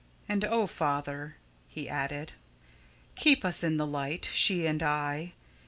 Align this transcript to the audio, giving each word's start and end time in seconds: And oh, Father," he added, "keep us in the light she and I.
And 0.27 0.43
oh, 0.43 0.65
Father," 0.65 1.35
he 1.67 1.87
added, 1.87 2.31
"keep 3.13 3.45
us 3.45 3.63
in 3.63 3.77
the 3.77 3.85
light 3.85 4.27
she 4.31 4.65
and 4.65 4.81
I. 4.81 5.33